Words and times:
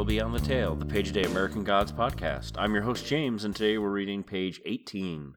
To 0.00 0.06
the 0.06 0.22
World 0.22 0.32
the 0.32 0.46
Tale, 0.46 0.76
the 0.76 0.86
Page 0.86 1.10
a 1.10 1.12
Day 1.12 1.24
American 1.24 1.62
Gods 1.62 1.92
podcast. 1.92 2.52
I'm 2.56 2.72
your 2.72 2.84
host, 2.84 3.04
James, 3.04 3.44
and 3.44 3.54
today 3.54 3.76
we're 3.76 3.90
reading 3.90 4.22
page 4.22 4.58
18. 4.64 5.34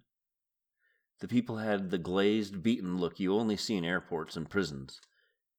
The 1.20 1.28
people 1.28 1.57
had 1.57 1.89
the 1.89 1.97
glazed, 1.97 2.64
beaten 2.64 2.97
look 2.97 3.20
you 3.20 3.36
only 3.36 3.57
see 3.57 3.75
in 3.75 3.84
airports 3.84 4.38
and 4.38 4.50
prisons. 4.50 5.02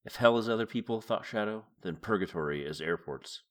If 0.06 0.16
hell 0.16 0.38
is 0.38 0.48
other 0.48 0.64
people, 0.64 1.02
thought 1.02 1.26
Shadow, 1.26 1.66
then 1.82 1.96
purgatory 1.96 2.64
is 2.64 2.80
airports. 2.80 3.42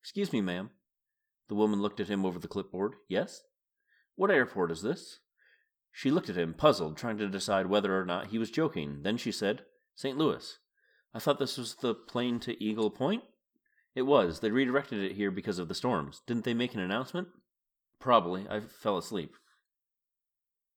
Excuse 0.00 0.32
me, 0.32 0.40
ma'am. 0.40 0.70
The 1.48 1.54
woman 1.54 1.82
looked 1.82 2.00
at 2.00 2.08
him 2.08 2.24
over 2.24 2.38
the 2.38 2.48
clipboard. 2.48 2.94
Yes? 3.10 3.42
What 4.14 4.30
airport 4.30 4.70
is 4.70 4.80
this? 4.80 5.18
She 5.92 6.10
looked 6.10 6.30
at 6.30 6.38
him, 6.38 6.54
puzzled, 6.54 6.96
trying 6.96 7.18
to 7.18 7.28
decide 7.28 7.66
whether 7.66 8.00
or 8.00 8.06
not 8.06 8.28
he 8.28 8.38
was 8.38 8.50
joking. 8.50 9.00
Then 9.02 9.18
she 9.18 9.30
said, 9.30 9.66
St. 9.94 10.16
Louis. 10.16 10.58
I 11.12 11.18
thought 11.18 11.38
this 11.38 11.58
was 11.58 11.74
the 11.74 11.92
plane 11.94 12.40
to 12.40 12.64
Eagle 12.64 12.90
Point? 12.90 13.22
It 13.96 14.02
was. 14.02 14.40
They 14.40 14.50
redirected 14.50 15.02
it 15.02 15.16
here 15.16 15.30
because 15.30 15.58
of 15.58 15.68
the 15.68 15.74
storms. 15.74 16.20
Didn't 16.26 16.44
they 16.44 16.52
make 16.52 16.74
an 16.74 16.80
announcement? 16.80 17.28
Probably. 17.98 18.46
I 18.48 18.60
fell 18.60 18.98
asleep. 18.98 19.34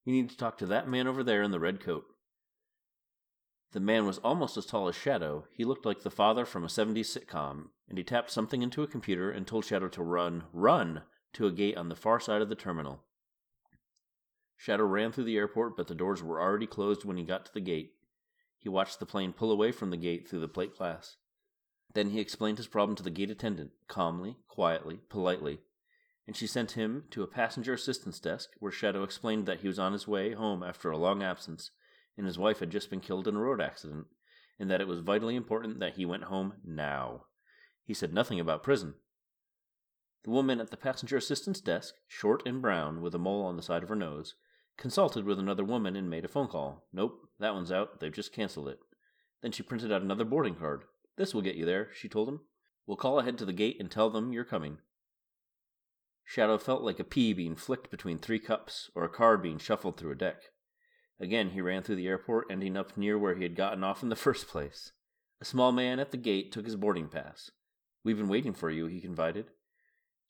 You 0.06 0.14
need 0.14 0.30
to 0.30 0.38
talk 0.38 0.58
to 0.60 0.66
that 0.68 0.88
man 0.88 1.06
over 1.06 1.22
there 1.22 1.44
in 1.44 1.52
the 1.52 1.60
red 1.60 1.82
coat. 1.82 2.06
The 3.74 3.82
man 3.82 4.08
was 4.08 4.20
almost 4.20 4.56
as 4.58 4.66
tall 4.66 4.88
as 4.88 4.96
Shadow. 4.96 5.46
He 5.52 5.66
looked 5.66 5.86
like 5.86 6.02
the 6.02 6.10
father 6.10 6.46
from 6.46 6.64
a 6.64 6.68
70s 6.68 7.16
sitcom, 7.16 7.66
and 7.90 7.98
he 7.98 8.04
tapped 8.06 8.32
something 8.32 8.64
into 8.64 8.84
a 8.84 8.88
computer 8.88 9.30
and 9.30 9.46
told 9.46 9.66
Shadow 9.66 9.90
to 9.90 10.02
run, 10.02 10.46
run, 10.54 11.04
to 11.34 11.46
a 11.46 11.52
gate 11.52 11.78
on 11.78 11.90
the 11.90 11.96
far 11.96 12.22
side 12.22 12.42
of 12.42 12.50
the 12.50 12.56
terminal. 12.56 13.04
Shadow 14.56 14.86
ran 14.86 15.12
through 15.12 15.26
the 15.26 15.38
airport, 15.38 15.76
but 15.76 15.88
the 15.88 15.94
doors 15.94 16.24
were 16.24 16.42
already 16.42 16.68
closed 16.68 17.04
when 17.04 17.18
he 17.18 17.24
got 17.24 17.46
to 17.46 17.54
the 17.54 17.62
gate. 17.62 17.92
He 18.58 18.70
watched 18.70 19.00
the 19.00 19.06
plane 19.06 19.34
pull 19.34 19.52
away 19.52 19.72
from 19.74 19.90
the 19.90 19.98
gate 19.98 20.28
through 20.28 20.40
the 20.40 20.48
plate 20.48 20.76
glass. 20.76 21.18
Then 21.94 22.12
he 22.12 22.20
explained 22.20 22.58
his 22.58 22.68
problem 22.68 22.96
to 22.98 23.04
the 23.04 23.10
gate 23.10 23.32
attendant, 23.32 23.72
calmly, 23.88 24.38
quietly, 24.48 25.02
politely, 25.10 25.60
and 26.28 26.36
she 26.36 26.46
sent 26.46 26.72
him 26.72 27.06
to 27.12 27.24
a 27.24 27.28
passenger 27.28 27.74
assistance 27.74 28.20
desk 28.20 28.52
where 28.60 28.72
Shadow 28.72 29.04
explained 29.04 29.46
that 29.48 29.62
he 29.62 29.68
was 29.68 29.80
on 29.80 29.94
his 29.94 30.08
way 30.08 30.34
home 30.34 30.62
after 30.62 30.92
a 30.92 30.98
long 30.98 31.24
absence 31.24 31.72
and 32.20 32.28
his 32.28 32.38
wife 32.38 32.60
had 32.60 32.70
just 32.70 32.90
been 32.90 33.00
killed 33.00 33.30
in 33.30 33.36
a 33.38 33.40
road 33.40 33.62
accident, 33.62 34.06
and 34.60 34.70
that 34.70 34.82
it 34.82 34.88
was 34.90 35.00
vitally 35.00 35.38
important 35.38 35.80
that 35.80 35.94
he 35.94 36.06
went 36.06 36.26
home 36.26 36.54
now. 36.66 37.24
He 37.86 37.94
said 37.94 38.14
nothing 38.14 38.42
about 38.42 38.62
prison. 38.62 38.96
The 40.26 40.32
woman 40.32 40.60
at 40.60 40.70
the 40.70 40.76
passenger 40.76 41.16
assistance 41.16 41.62
desk, 41.62 41.96
short 42.10 42.44
and 42.46 42.62
brown 42.62 43.02
with 43.02 43.16
a 43.16 43.18
mole 43.18 43.46
on 43.46 43.56
the 43.56 43.64
side 43.64 43.84
of 43.84 43.90
her 43.90 43.96
nose, 43.96 44.36
consulted 44.76 45.24
with 45.24 45.40
another 45.40 45.64
woman 45.64 45.96
and 45.96 46.10
made 46.10 46.26
a 46.26 46.28
phone 46.28 46.50
call. 46.50 46.86
Nope, 46.92 47.30
that 47.40 47.54
one's 47.54 47.72
out. 47.72 48.02
They've 48.02 48.12
just 48.12 48.34
canceled 48.34 48.68
it. 48.68 48.80
Then 49.42 49.54
she 49.54 49.64
printed 49.64 49.90
out 49.90 50.02
another 50.02 50.26
boarding 50.26 50.56
card. 50.56 50.84
This 51.20 51.34
will 51.34 51.42
get 51.42 51.58
you 51.58 51.66
there, 51.66 51.90
she 51.94 52.08
told 52.08 52.30
him. 52.30 52.40
We'll 52.88 52.96
call 52.96 53.20
ahead 53.20 53.38
to 53.40 53.46
the 53.46 53.52
gate 53.52 53.76
and 53.78 53.92
tell 53.92 54.10
them 54.10 54.32
you're 54.32 54.46
coming. 54.46 54.78
Shadow 56.24 56.58
felt 56.58 56.82
like 56.82 56.98
a 56.98 57.04
pea 57.04 57.34
being 57.34 57.58
flicked 57.58 57.92
between 57.92 58.20
three 58.20 58.40
cups, 58.40 58.90
or 58.96 59.04
a 59.04 59.10
card 59.10 59.44
being 59.44 59.58
shuffled 59.58 59.98
through 59.98 60.14
a 60.14 60.16
deck. 60.16 60.44
Again, 61.20 61.50
he 61.50 61.60
ran 61.60 61.84
through 61.84 61.98
the 61.98 62.08
airport, 62.08 62.48
ending 62.50 62.78
up 62.78 62.96
near 62.96 63.20
where 63.20 63.36
he 63.36 63.44
had 63.44 63.58
gotten 63.58 63.84
off 63.84 64.02
in 64.02 64.08
the 64.08 64.16
first 64.28 64.48
place. 64.48 64.94
A 65.42 65.46
small 65.46 65.74
man 65.74 66.00
at 66.00 66.12
the 66.12 66.18
gate 66.18 66.54
took 66.54 66.66
his 66.66 66.78
boarding 66.78 67.10
pass. 67.10 67.52
We've 68.02 68.18
been 68.18 68.30
waiting 68.30 68.54
for 68.54 68.70
you, 68.70 68.86
he 68.86 69.02
confided, 69.02 69.48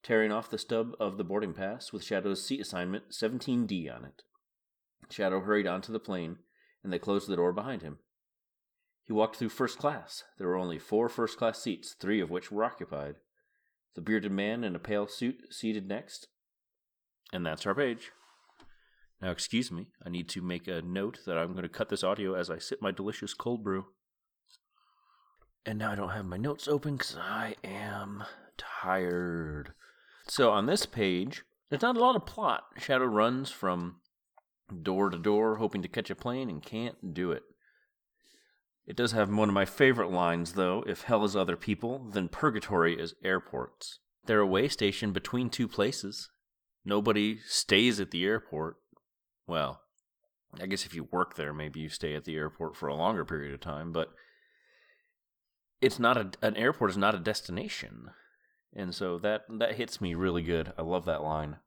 tearing 0.01 0.31
off 0.31 0.49
the 0.49 0.57
stub 0.57 0.93
of 0.99 1.17
the 1.17 1.23
boarding 1.23 1.53
pass 1.53 1.93
with 1.93 2.03
Shadow's 2.03 2.43
seat 2.43 2.61
assignment 2.61 3.11
17D 3.11 3.95
on 3.95 4.05
it. 4.05 4.23
Shadow 5.11 5.41
hurried 5.41 5.67
onto 5.67 5.93
the 5.93 5.99
plane, 5.99 6.39
and 6.83 6.91
they 6.91 6.97
closed 6.97 7.27
the 7.27 7.35
door 7.35 7.53
behind 7.53 7.83
him. 7.83 7.99
He 9.09 9.13
walked 9.13 9.37
through 9.37 9.49
first 9.49 9.79
class. 9.79 10.23
There 10.37 10.45
were 10.45 10.55
only 10.55 10.77
four 10.77 11.09
first 11.09 11.39
class 11.39 11.59
seats, 11.59 11.95
three 11.99 12.21
of 12.21 12.29
which 12.29 12.51
were 12.51 12.63
occupied. 12.63 13.15
The 13.95 14.01
bearded 14.01 14.31
man 14.31 14.63
in 14.63 14.75
a 14.75 14.79
pale 14.79 15.07
suit 15.07 15.51
seated 15.51 15.87
next. 15.87 16.27
And 17.33 17.43
that's 17.43 17.65
our 17.65 17.73
page. 17.73 18.11
Now, 19.19 19.31
excuse 19.31 19.71
me, 19.71 19.87
I 20.05 20.09
need 20.09 20.29
to 20.29 20.43
make 20.43 20.67
a 20.67 20.83
note 20.83 21.21
that 21.25 21.39
I'm 21.39 21.53
going 21.53 21.63
to 21.63 21.69
cut 21.69 21.89
this 21.89 22.03
audio 22.03 22.35
as 22.35 22.51
I 22.51 22.59
sip 22.59 22.83
my 22.83 22.91
delicious 22.91 23.33
cold 23.33 23.63
brew. 23.63 23.87
And 25.65 25.79
now 25.79 25.93
I 25.93 25.95
don't 25.95 26.09
have 26.09 26.27
my 26.27 26.37
notes 26.37 26.67
open 26.67 26.97
because 26.97 27.17
I 27.17 27.55
am 27.63 28.23
tired. 28.59 29.73
So 30.27 30.51
on 30.51 30.67
this 30.67 30.85
page, 30.85 31.41
there's 31.71 31.81
not 31.81 31.97
a 31.97 31.99
lot 31.99 32.15
of 32.15 32.27
plot. 32.27 32.61
Shadow 32.77 33.05
runs 33.05 33.49
from 33.49 34.01
door 34.83 35.09
to 35.09 35.17
door 35.17 35.55
hoping 35.55 35.81
to 35.81 35.87
catch 35.87 36.11
a 36.11 36.15
plane 36.15 36.47
and 36.47 36.61
can't 36.61 37.15
do 37.15 37.31
it. 37.31 37.41
It 38.89 38.95
does 38.95 39.11
have 39.11 39.29
one 39.29 39.49
of 39.49 39.53
my 39.53 39.65
favorite 39.65 40.09
lines, 40.09 40.53
though. 40.53 40.83
If 40.87 41.03
hell 41.03 41.23
is 41.23 41.35
other 41.35 41.55
people, 41.55 42.09
then 42.11 42.27
purgatory 42.27 42.99
is 42.99 43.13
airports. 43.23 43.99
They're 44.25 44.39
a 44.39 44.47
way 44.47 44.67
station 44.67 45.11
between 45.11 45.51
two 45.51 45.67
places. 45.67 46.31
Nobody 46.83 47.37
stays 47.45 47.99
at 47.99 48.09
the 48.09 48.25
airport. 48.25 48.77
Well, 49.45 49.81
I 50.59 50.65
guess 50.65 50.87
if 50.87 50.95
you 50.95 51.07
work 51.11 51.35
there, 51.35 51.53
maybe 51.53 51.79
you 51.79 51.89
stay 51.89 52.15
at 52.15 52.25
the 52.25 52.35
airport 52.35 52.75
for 52.75 52.87
a 52.87 52.95
longer 52.95 53.23
period 53.23 53.53
of 53.53 53.59
time, 53.59 53.91
but 53.91 54.09
it's 55.81 55.99
not 55.99 56.17
a, 56.17 56.31
an 56.41 56.57
airport 56.57 56.89
is 56.89 56.97
not 56.97 57.13
a 57.13 57.19
destination. 57.19 58.09
And 58.75 58.95
so 58.95 59.19
that 59.19 59.43
that 59.59 59.75
hits 59.75 60.01
me 60.01 60.15
really 60.15 60.41
good. 60.41 60.73
I 60.79 60.81
love 60.81 61.05
that 61.05 61.21
line. 61.21 61.57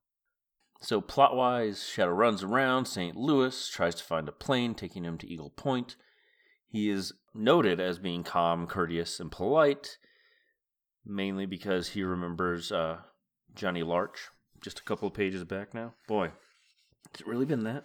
So 0.81 1.01
plot 1.01 1.37
wise, 1.37 1.89
Shadow 1.89 2.11
runs 2.11 2.43
around 2.43 2.87
St. 2.87 3.15
Louis, 3.15 3.69
tries 3.69 3.95
to 3.95 4.05
find 4.05 4.29
a 4.29 4.33
plane 4.33 4.75
taking 4.75 5.05
him 5.05 5.19
to 5.19 5.29
Eagle 5.29 5.51
Point. 5.51 5.95
He 6.73 6.89
is 6.89 7.13
noted 7.35 7.81
as 7.81 7.99
being 7.99 8.25
calm, 8.25 8.67
courteous, 8.67 9.21
and 9.21 9.31
polite, 9.31 9.99
mainly 11.05 11.45
because 11.45 11.89
he 11.89 12.03
remembers 12.03 12.73
uh, 12.73 13.01
Johnnie 13.55 13.83
Larch 13.83 14.31
just 14.63 14.79
a 14.79 14.83
couple 14.83 15.07
of 15.07 15.13
pages 15.13 15.45
back 15.45 15.75
now. 15.75 15.93
Boy, 16.09 16.33
has 17.13 17.21
it 17.21 17.27
really 17.27 17.45
been 17.45 17.65
that? 17.65 17.85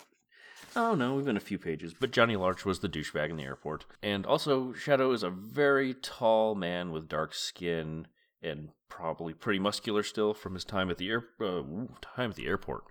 Oh 0.73 0.95
no, 0.95 1.15
we've 1.15 1.25
been 1.25 1.35
a 1.35 1.41
few 1.41 1.59
pages. 1.59 1.93
But 1.99 2.11
Johnnie 2.11 2.37
Larch 2.37 2.63
was 2.63 2.79
the 2.79 2.87
douchebag 2.87 3.29
in 3.29 3.35
the 3.35 3.43
airport. 3.43 3.85
And 4.01 4.25
also, 4.25 4.71
Shadow 4.71 5.11
is 5.11 5.21
a 5.21 5.29
very 5.29 5.93
tall 5.93 6.55
man 6.55 6.91
with 6.91 7.09
dark 7.09 7.33
skin 7.33 8.07
and 8.41 8.69
probably 8.87 9.33
pretty 9.33 9.59
muscular 9.59 10.01
still 10.01 10.33
from 10.33 10.53
his 10.53 10.63
time 10.63 10.89
at 10.89 10.97
the 10.97 11.09
air 11.09 11.25
uh, 11.41 11.63
time 12.01 12.29
at 12.29 12.37
the 12.37 12.47
airport. 12.47 12.85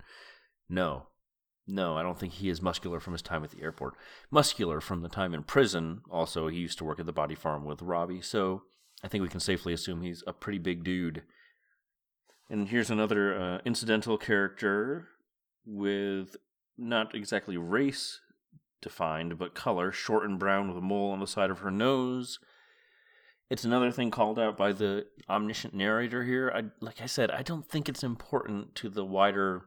No, 0.68 1.06
no, 1.66 1.96
I 1.96 2.02
don't 2.02 2.18
think 2.18 2.34
he 2.34 2.48
is 2.48 2.62
muscular 2.62 3.00
from 3.00 3.12
his 3.12 3.22
time 3.22 3.42
at 3.42 3.50
the 3.50 3.62
airport. 3.62 3.94
Muscular 4.30 4.80
from 4.80 5.02
the 5.02 5.08
time 5.08 5.34
in 5.34 5.42
prison. 5.42 6.02
Also, 6.10 6.46
he 6.48 6.58
used 6.58 6.78
to 6.78 6.84
work 6.84 7.00
at 7.00 7.06
the 7.06 7.12
body 7.12 7.34
farm 7.34 7.64
with 7.64 7.82
Robbie, 7.82 8.20
so 8.20 8.62
I 9.02 9.08
think 9.08 9.22
we 9.22 9.28
can 9.28 9.40
safely 9.40 9.72
assume 9.72 10.02
he's 10.02 10.22
a 10.26 10.32
pretty 10.32 10.58
big 10.58 10.84
dude. 10.84 11.22
And 12.48 12.68
here's 12.68 12.90
another 12.90 13.36
uh, 13.40 13.58
incidental 13.64 14.16
character 14.16 15.08
with 15.64 16.36
not 16.78 17.14
exactly 17.14 17.56
race 17.56 18.20
defined, 18.80 19.36
but 19.36 19.54
color, 19.54 19.90
short 19.90 20.24
and 20.24 20.38
brown 20.38 20.68
with 20.68 20.76
a 20.76 20.80
mole 20.80 21.10
on 21.10 21.18
the 21.18 21.26
side 21.26 21.50
of 21.50 21.58
her 21.60 21.70
nose. 21.72 22.38
It's 23.50 23.64
another 23.64 23.90
thing 23.90 24.12
called 24.12 24.38
out 24.38 24.56
by 24.56 24.72
the 24.72 25.06
omniscient 25.28 25.74
narrator 25.74 26.22
here. 26.22 26.52
I, 26.54 26.64
like 26.80 27.00
I 27.00 27.06
said, 27.06 27.32
I 27.32 27.42
don't 27.42 27.68
think 27.68 27.88
it's 27.88 28.04
important 28.04 28.76
to 28.76 28.88
the 28.88 29.04
wider 29.04 29.66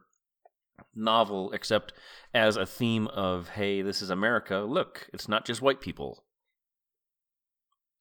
novel 0.94 1.52
except 1.52 1.92
as 2.34 2.56
a 2.56 2.66
theme 2.66 3.06
of 3.08 3.50
hey 3.50 3.82
this 3.82 4.02
is 4.02 4.10
america. 4.10 4.58
Look 4.58 5.08
it's 5.12 5.28
not 5.28 5.44
just 5.44 5.62
white 5.62 5.80
people. 5.80 6.24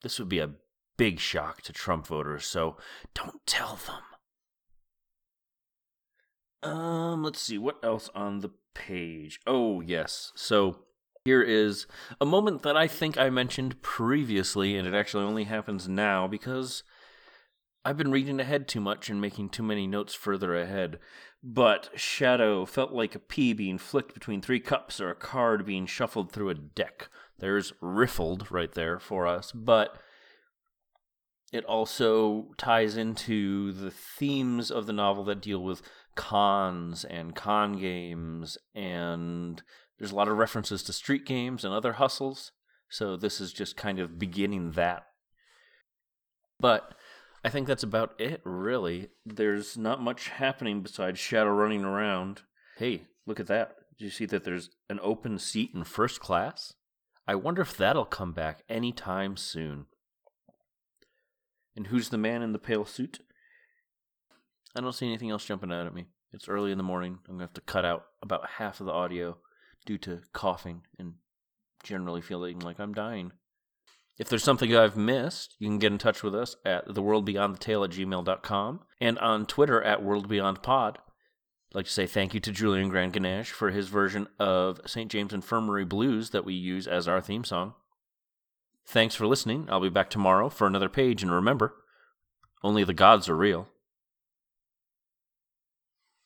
This 0.03 0.19
would 0.19 0.29
be 0.29 0.39
a 0.39 0.51
big 0.97 1.19
shock 1.19 1.61
to 1.63 1.73
trump 1.73 2.07
voters 2.07 2.45
so 2.45 2.77
don't 3.13 3.45
tell 3.45 3.79
them. 6.63 6.71
Um 6.71 7.23
let's 7.23 7.39
see 7.39 7.57
what 7.57 7.79
else 7.83 8.09
on 8.13 8.39
the 8.39 8.51
page? 8.73 9.39
Oh 9.47 9.81
yes 9.81 10.31
so 10.35 10.85
here 11.25 11.41
is 11.41 11.85
a 12.21 12.25
moment 12.25 12.63
that 12.63 12.77
i 12.77 12.87
think 12.87 13.17
i 13.17 13.29
mentioned 13.29 13.81
previously 13.81 14.77
and 14.77 14.87
it 14.87 14.93
actually 14.93 15.23
only 15.23 15.43
happens 15.43 15.87
now 15.87 16.27
because 16.27 16.81
I've 17.85 17.97
been 17.97 18.11
reading 18.11 18.39
ahead 18.39 18.67
too 18.67 18.81
much 18.81 19.09
and 19.09 19.21
making 19.21 19.49
too 19.49 19.63
many 19.63 19.87
notes 19.87 20.13
further 20.13 20.55
ahead. 20.55 20.99
But 21.41 21.89
Shadow 21.95 22.65
felt 22.65 22.91
like 22.91 23.15
a 23.15 23.19
pea 23.19 23.53
being 23.53 23.77
flicked 23.77 24.13
between 24.13 24.41
three 24.41 24.59
cups 24.59 24.99
or 24.99 25.09
a 25.09 25.15
card 25.15 25.65
being 25.65 25.85
shuffled 25.85 26.31
through 26.31 26.49
a 26.49 26.55
deck. 26.55 27.09
There's 27.39 27.71
riffled 27.81 28.51
right 28.51 28.71
there 28.71 28.99
for 28.99 29.25
us, 29.25 29.53
but 29.53 29.97
it 31.53 31.63
also 31.63 32.49
ties 32.57 32.97
into 32.97 33.71
the 33.71 33.91
themes 33.91 34.69
of 34.69 34.85
the 34.85 34.93
novel 34.93 35.23
that 35.25 35.41
deal 35.41 35.63
with 35.63 35.81
cons 36.15 37.05
and 37.05 37.33
con 37.33 37.79
games, 37.79 38.57
and 38.75 39.63
there's 39.97 40.11
a 40.11 40.15
lot 40.15 40.27
of 40.27 40.37
references 40.37 40.83
to 40.83 40.93
street 40.93 41.25
games 41.25 41.63
and 41.63 41.73
other 41.73 41.93
hustles. 41.93 42.51
So 42.89 43.15
this 43.15 43.39
is 43.39 43.53
just 43.53 43.77
kind 43.77 43.99
of 43.99 44.19
beginning 44.19 44.71
that. 44.71 45.03
But 46.59 46.93
I 47.43 47.49
think 47.49 47.67
that's 47.67 47.83
about 47.83 48.19
it, 48.19 48.41
really. 48.43 49.09
There's 49.25 49.77
not 49.77 50.01
much 50.01 50.29
happening 50.29 50.81
besides 50.81 51.19
Shadow 51.19 51.51
running 51.51 51.85
around. 51.85 52.41
Hey, 52.77 53.07
look 53.25 53.39
at 53.39 53.47
that. 53.47 53.75
Did 53.97 54.05
you 54.05 54.11
see 54.11 54.25
that 54.25 54.43
there's 54.43 54.69
an 54.89 54.99
open 55.01 55.39
seat 55.39 55.71
in 55.73 55.83
first 55.83 56.19
class? 56.19 56.73
I 57.27 57.35
wonder 57.35 57.61
if 57.61 57.77
that'll 57.77 58.05
come 58.05 58.33
back 58.33 58.63
anytime 58.67 59.37
soon. 59.37 59.85
And 61.75 61.87
who's 61.87 62.09
the 62.09 62.17
man 62.17 62.41
in 62.41 62.51
the 62.51 62.59
pale 62.59 62.85
suit? 62.85 63.19
I 64.75 64.81
don't 64.81 64.93
see 64.93 65.07
anything 65.07 65.29
else 65.29 65.45
jumping 65.45 65.71
out 65.71 65.85
at 65.85 65.93
me. 65.93 66.07
It's 66.33 66.49
early 66.49 66.71
in 66.71 66.77
the 66.77 66.83
morning. 66.83 67.19
I'm 67.27 67.37
going 67.37 67.39
to 67.39 67.43
have 67.45 67.53
to 67.53 67.61
cut 67.61 67.85
out 67.85 68.05
about 68.21 68.49
half 68.57 68.79
of 68.79 68.85
the 68.85 68.91
audio 68.91 69.37
due 69.85 69.97
to 69.99 70.21
coughing 70.33 70.81
and 70.97 71.13
generally 71.83 72.21
feeling 72.21 72.59
like 72.59 72.79
I'm 72.79 72.93
dying. 72.93 73.31
If 74.19 74.27
there's 74.27 74.43
something 74.43 74.75
I've 74.75 74.97
missed, 74.97 75.55
you 75.59 75.69
can 75.69 75.79
get 75.79 75.93
in 75.93 75.97
touch 75.97 76.23
with 76.23 76.35
us 76.35 76.57
at 76.65 76.85
theworldbeyondthetale 76.89 77.85
at 77.85 77.91
gmail.com 77.91 78.81
and 78.99 79.17
on 79.19 79.45
Twitter 79.45 79.81
at 79.81 80.03
worldbeyondpod. 80.03 80.97
I'd 80.97 81.75
like 81.75 81.85
to 81.85 81.91
say 81.91 82.05
thank 82.05 82.33
you 82.33 82.41
to 82.41 82.51
Julian 82.51 82.89
Grand 82.89 83.13
Ganesh 83.13 83.51
for 83.51 83.71
his 83.71 83.87
version 83.87 84.27
of 84.37 84.81
St. 84.85 85.09
James 85.09 85.33
Infirmary 85.33 85.85
Blues 85.85 86.31
that 86.31 86.43
we 86.43 86.53
use 86.53 86.85
as 86.85 87.07
our 87.07 87.21
theme 87.21 87.45
song. 87.45 87.75
Thanks 88.85 89.15
for 89.15 89.25
listening. 89.25 89.67
I'll 89.69 89.79
be 89.79 89.87
back 89.87 90.09
tomorrow 90.09 90.49
for 90.49 90.67
another 90.67 90.89
page, 90.89 91.23
and 91.23 91.31
remember, 91.31 91.75
only 92.61 92.83
the 92.83 92.93
gods 92.93 93.29
are 93.29 93.37
real. 93.37 93.69